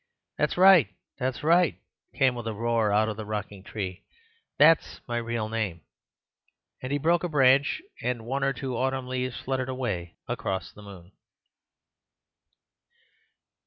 "That's 0.39 0.57
right! 0.57 0.87
that's 1.19 1.43
right!" 1.43 1.79
came 2.15 2.33
with 2.33 2.47
a 2.47 2.53
roar 2.55 2.91
out 2.91 3.07
of 3.07 3.17
the 3.17 3.23
rocking 3.23 3.61
tree; 3.61 4.03
"that's 4.57 4.99
my 5.07 5.17
real 5.17 5.47
name." 5.47 5.81
And 6.81 6.91
he 6.91 6.97
broke 6.97 7.23
a 7.23 7.29
branch, 7.29 7.83
and 8.01 8.25
one 8.25 8.43
or 8.43 8.51
two 8.51 8.75
autumn 8.75 9.07
leaves 9.07 9.39
fluttered 9.39 9.69
away 9.69 10.15
across 10.27 10.71
the 10.71 10.81
moon. 10.81 11.11